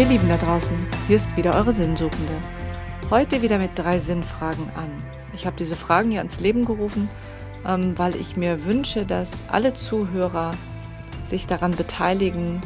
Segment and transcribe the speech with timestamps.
[0.00, 0.74] Ihr Lieben da draußen,
[1.08, 2.32] hier ist wieder eure Sinnsuchende.
[3.10, 4.90] Heute wieder mit drei Sinnfragen an.
[5.34, 7.10] Ich habe diese Fragen hier ans Leben gerufen,
[7.66, 10.52] ähm, weil ich mir wünsche, dass alle Zuhörer
[11.26, 12.62] sich daran beteiligen,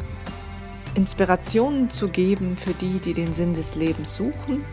[0.94, 4.64] Inspirationen zu geben für die, die den Sinn des Lebens suchen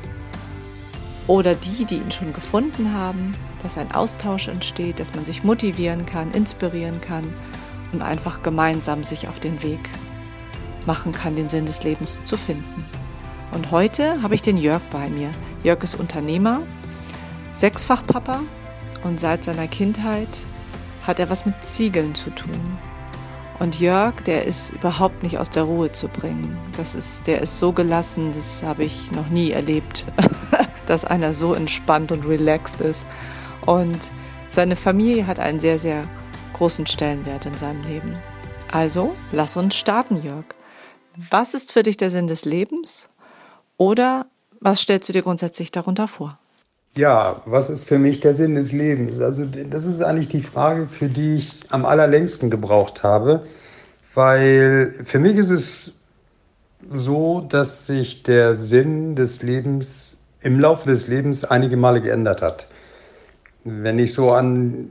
[1.26, 3.34] oder die, die ihn schon gefunden haben,
[3.64, 7.34] dass ein Austausch entsteht, dass man sich motivieren kann, inspirieren kann
[7.92, 9.80] und einfach gemeinsam sich auf den Weg
[10.88, 12.86] machen kann, den Sinn des Lebens zu finden.
[13.54, 15.32] Und heute habe ich den Jörg bei mir.
[15.64, 16.62] Jörg ist Unternehmer,
[17.56, 18.40] Sechsfachpapa
[19.04, 20.30] und seit seiner Kindheit
[21.06, 22.78] hat er was mit Ziegeln zu tun.
[23.60, 26.58] Und Jörg, der ist überhaupt nicht aus der Ruhe zu bringen.
[26.78, 30.06] Das ist, der ist so gelassen, das habe ich noch nie erlebt,
[30.88, 33.06] dass einer so entspannt und relaxed ist.
[33.66, 34.12] Und
[34.50, 36.04] seine Familie hat einen sehr, sehr
[36.54, 38.14] großen Stellenwert in seinem Leben.
[38.72, 40.46] Also, lass uns starten, Jörg.
[41.16, 43.10] Was ist für dich der Sinn des Lebens?
[43.78, 44.28] Oder
[44.60, 46.38] was stellst du dir grundsätzlich darunter vor?
[46.96, 49.22] Ja, was ist für mich der Sinn des Lebens?
[49.22, 53.46] Also das ist eigentlich die Frage, für die ich am allerlängsten gebraucht habe,
[54.14, 55.94] weil für mich ist es
[56.92, 62.68] so, dass sich der Sinn des Lebens im Laufe des Lebens einige Male geändert hat.
[63.64, 64.90] Wenn ich so an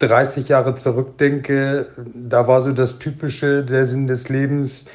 [0.00, 4.86] 30 Jahre zurückdenke, da war so das Typische, der Sinn des Lebens,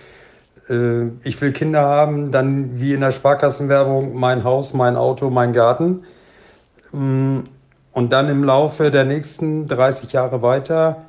[0.72, 5.54] äh, ich will Kinder haben, dann wie in der Sparkassenwerbung mein Haus, mein Auto, mein
[5.54, 6.04] Garten.
[6.92, 7.40] Mm,
[7.92, 11.06] und dann im Laufe der nächsten 30 Jahre weiter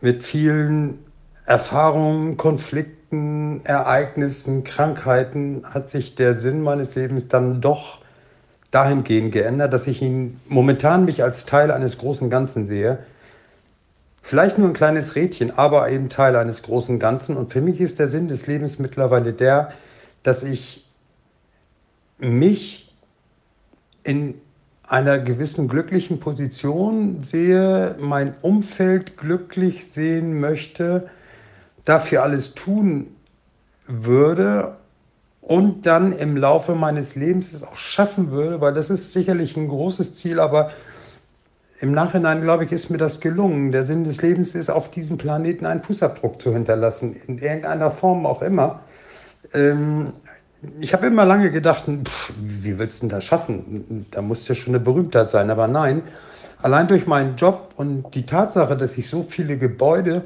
[0.00, 1.00] mit vielen
[1.44, 7.98] Erfahrungen, Konflikten, Ereignissen, Krankheiten hat sich der Sinn meines Lebens dann doch
[8.70, 13.00] dahingehend geändert, dass ich ihn momentan mich als Teil eines großen Ganzen sehe
[14.22, 17.36] Vielleicht nur ein kleines Rädchen, aber eben Teil eines großen Ganzen.
[17.36, 19.72] Und für mich ist der Sinn des Lebens mittlerweile der,
[20.22, 20.86] dass ich
[22.18, 22.94] mich
[24.04, 24.34] in
[24.86, 31.08] einer gewissen glücklichen Position sehe, mein Umfeld glücklich sehen möchte,
[31.84, 33.08] dafür alles tun
[33.86, 34.76] würde
[35.40, 39.68] und dann im Laufe meines Lebens es auch schaffen würde, weil das ist sicherlich ein
[39.68, 40.70] großes Ziel, aber
[41.82, 43.72] im Nachhinein, glaube ich, ist mir das gelungen.
[43.72, 48.24] Der Sinn des Lebens ist, auf diesem Planeten einen Fußabdruck zu hinterlassen, in irgendeiner Form
[48.24, 48.82] auch immer.
[49.52, 50.04] Ähm,
[50.78, 54.06] ich habe immer lange gedacht, pff, wie willst du denn das schaffen?
[54.12, 55.50] Da muss ja schon eine Berühmtheit sein.
[55.50, 56.02] Aber nein,
[56.58, 60.22] allein durch meinen Job und die Tatsache, dass ich so viele Gebäude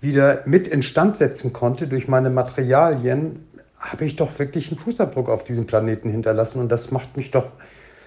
[0.00, 3.46] wieder mit instand setzen konnte durch meine Materialien,
[3.78, 6.58] habe ich doch wirklich einen Fußabdruck auf diesem Planeten hinterlassen.
[6.58, 7.46] Und das macht mich doch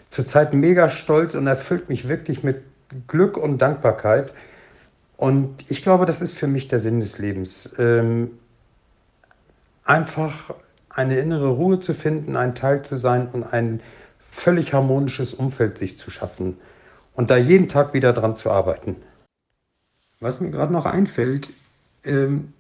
[0.10, 2.62] zurzeit mega stolz und erfüllt mich wirklich mit
[3.08, 4.34] Glück und Dankbarkeit.
[5.18, 7.76] Und ich glaube, das ist für mich der Sinn des Lebens.
[7.78, 8.32] Ähm,
[9.84, 10.54] einfach
[10.90, 13.82] eine innere Ruhe zu finden, ein Teil zu sein und ein
[14.30, 16.58] völlig harmonisches Umfeld sich zu schaffen
[17.14, 18.98] und da jeden Tag wieder dran zu arbeiten.
[20.20, 21.50] Was mir gerade noch einfällt,
[22.04, 22.54] ähm,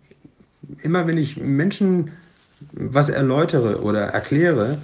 [0.82, 2.12] immer wenn ich Menschen
[2.72, 4.78] was erläutere oder erkläre,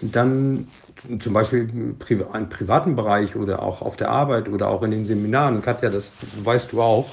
[0.00, 0.68] dann
[1.20, 5.62] zum Beispiel im privaten Bereich oder auch auf der Arbeit oder auch in den Seminaren,
[5.62, 7.08] Katja, das weißt du auch,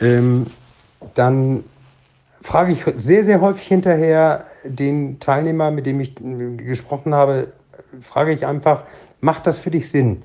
[0.00, 0.46] ähm,
[1.14, 1.64] dann
[2.40, 6.14] frage ich sehr, sehr häufig hinterher den Teilnehmer, mit dem ich
[6.56, 7.52] gesprochen habe,
[8.00, 8.84] frage ich einfach,
[9.20, 10.22] macht das für dich Sinn?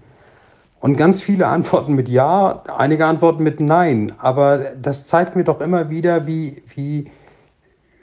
[0.80, 4.12] Und ganz viele antworten mit Ja, einige antworten mit Nein.
[4.18, 7.06] Aber das zeigt mir doch immer wieder, wie, wie,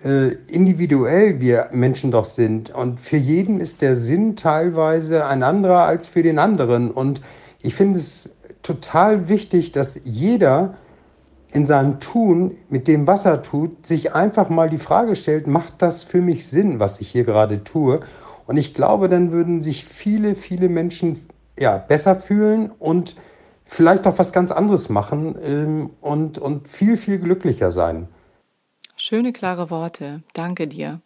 [0.04, 2.70] äh, individuell wir Menschen doch sind.
[2.70, 6.90] Und für jeden ist der Sinn teilweise ein anderer als für den anderen.
[6.90, 7.20] Und
[7.60, 8.30] ich finde es
[8.62, 10.74] total wichtig, dass jeder
[11.52, 15.74] in seinem Tun, mit dem, was er tut, sich einfach mal die Frage stellt, macht
[15.78, 18.00] das für mich Sinn, was ich hier gerade tue?
[18.46, 21.18] Und ich glaube, dann würden sich viele, viele Menschen
[21.58, 23.16] ja, besser fühlen und
[23.64, 28.08] vielleicht auch was ganz anderes machen ähm, und, und viel, viel glücklicher sein.
[29.02, 30.22] Schöne, klare Worte.
[30.34, 31.00] Danke dir.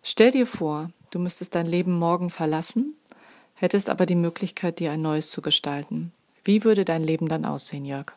[0.00, 2.94] Stell dir vor, du müsstest dein Leben morgen verlassen,
[3.54, 6.12] hättest aber die Möglichkeit, dir ein neues zu gestalten.
[6.44, 8.12] Wie würde dein Leben dann aussehen, Jörg?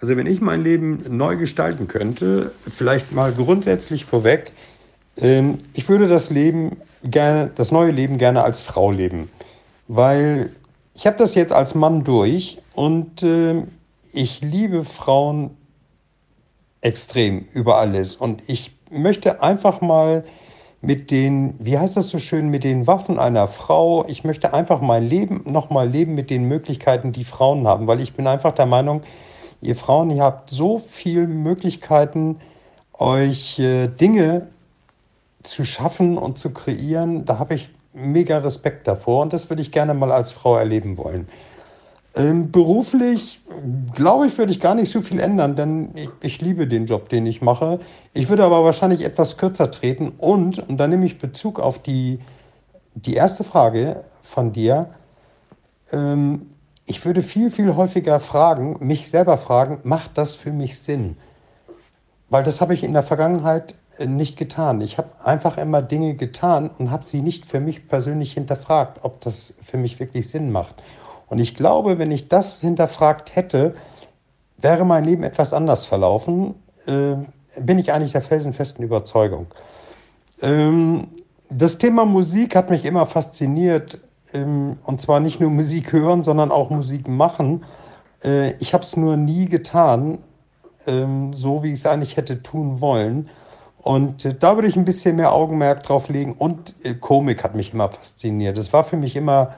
[0.00, 4.50] Also wenn ich mein Leben neu gestalten könnte, vielleicht mal grundsätzlich vorweg,
[5.16, 9.30] ähm, ich würde das Leben gerne, das neue Leben gerne als Frau leben,
[9.86, 10.50] weil
[10.96, 13.68] ich habe das jetzt als Mann durch und ähm,
[14.12, 15.56] ich liebe Frauen
[16.86, 18.14] extrem über alles.
[18.14, 20.24] Und ich möchte einfach mal
[20.80, 24.80] mit den, wie heißt das so schön, mit den Waffen einer Frau, ich möchte einfach
[24.80, 28.66] mein Leben nochmal leben mit den Möglichkeiten, die Frauen haben, weil ich bin einfach der
[28.66, 29.02] Meinung,
[29.60, 32.38] ihr Frauen, ihr habt so viele Möglichkeiten,
[32.92, 34.46] euch äh, Dinge
[35.42, 39.72] zu schaffen und zu kreieren, da habe ich mega Respekt davor und das würde ich
[39.72, 41.26] gerne mal als Frau erleben wollen.
[42.16, 43.42] Ähm, beruflich,
[43.94, 47.10] glaube ich, würde ich gar nicht so viel ändern, denn ich, ich, liebe den Job,
[47.10, 47.78] den ich mache.
[48.14, 52.18] Ich würde aber wahrscheinlich etwas kürzer treten und, und da nehme ich Bezug auf die,
[52.94, 54.88] die erste Frage von dir,
[55.92, 56.50] ähm,
[56.86, 61.16] ich würde viel, viel häufiger fragen, mich selber fragen, macht das für mich Sinn?
[62.30, 64.80] Weil das habe ich in der Vergangenheit äh, nicht getan.
[64.80, 69.20] Ich habe einfach immer Dinge getan und habe sie nicht für mich persönlich hinterfragt, ob
[69.20, 70.76] das für mich wirklich Sinn macht.
[71.28, 73.74] Und ich glaube, wenn ich das hinterfragt hätte,
[74.58, 76.54] wäre mein Leben etwas anders verlaufen.
[76.86, 77.16] Äh,
[77.60, 79.46] bin ich eigentlich der felsenfesten Überzeugung.
[80.42, 81.08] Ähm,
[81.50, 83.98] das Thema Musik hat mich immer fasziniert.
[84.32, 87.64] Ähm, und zwar nicht nur Musik hören, sondern auch Musik machen.
[88.24, 90.18] Äh, ich habe es nur nie getan,
[90.86, 93.28] ähm, so wie ich es eigentlich hätte tun wollen.
[93.78, 96.34] Und äh, da würde ich ein bisschen mehr Augenmerk drauf legen.
[96.36, 98.58] Und äh, Komik hat mich immer fasziniert.
[98.58, 99.54] Es war für mich immer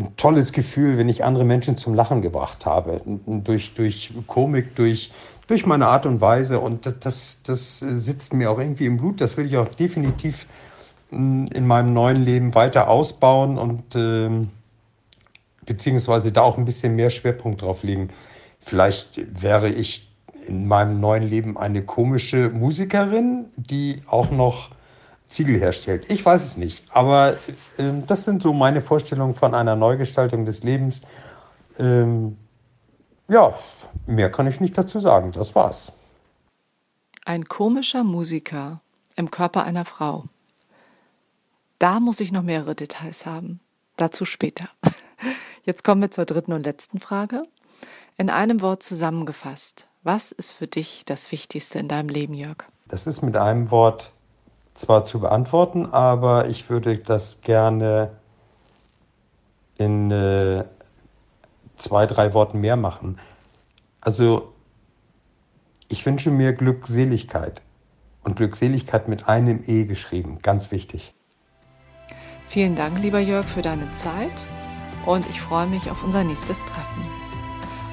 [0.00, 3.00] ein tolles Gefühl, wenn ich andere Menschen zum Lachen gebracht habe.
[3.26, 5.10] Durch, durch Komik, durch,
[5.46, 6.60] durch meine Art und Weise.
[6.60, 9.20] Und das, das sitzt mir auch irgendwie im Blut.
[9.20, 10.46] Das will ich auch definitiv
[11.10, 14.30] in meinem neuen Leben weiter ausbauen und äh,
[15.66, 18.10] beziehungsweise da auch ein bisschen mehr Schwerpunkt drauf legen.
[18.60, 20.08] Vielleicht wäre ich
[20.46, 24.70] in meinem neuen Leben eine komische Musikerin, die auch noch
[25.30, 26.10] Ziegel herstellt.
[26.10, 27.34] Ich weiß es nicht, aber
[27.78, 31.02] äh, das sind so meine Vorstellungen von einer Neugestaltung des Lebens.
[31.78, 32.36] Ähm,
[33.28, 33.54] ja,
[34.06, 35.32] mehr kann ich nicht dazu sagen.
[35.32, 35.92] Das war's.
[37.24, 38.80] Ein komischer Musiker
[39.16, 40.24] im Körper einer Frau.
[41.78, 43.60] Da muss ich noch mehrere Details haben.
[43.96, 44.68] Dazu später.
[45.64, 47.44] Jetzt kommen wir zur dritten und letzten Frage.
[48.16, 52.64] In einem Wort zusammengefasst, was ist für dich das Wichtigste in deinem Leben, Jörg?
[52.88, 54.12] Das ist mit einem Wort
[54.74, 58.12] zwar zu beantworten, aber ich würde das gerne
[59.78, 60.64] in äh,
[61.76, 63.18] zwei, drei Worten mehr machen.
[64.00, 64.52] Also
[65.88, 67.62] ich wünsche mir Glückseligkeit
[68.22, 71.14] und Glückseligkeit mit einem E geschrieben, ganz wichtig.
[72.48, 74.32] Vielen Dank, lieber Jörg, für deine Zeit
[75.06, 77.06] und ich freue mich auf unser nächstes Treffen.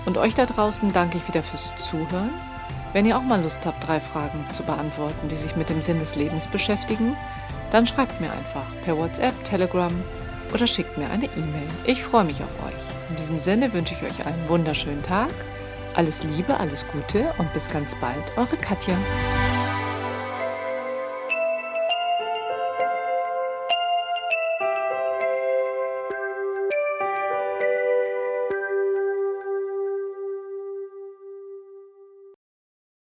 [0.06, 2.32] Und euch da draußen danke ich wieder fürs Zuhören.
[2.94, 6.00] Wenn ihr auch mal Lust habt, drei Fragen zu beantworten, die sich mit dem Sinn
[6.00, 7.16] des Lebens beschäftigen,
[7.72, 9.92] dann schreibt mir einfach per WhatsApp, Telegram
[10.54, 11.68] oder schickt mir eine E-Mail.
[11.86, 13.10] Ich freue mich auf euch.
[13.10, 15.30] In diesem Sinne wünsche ich euch einen wunderschönen Tag.
[15.95, 18.95] Alles Liebe, alles Gute und bis ganz bald, eure Katja.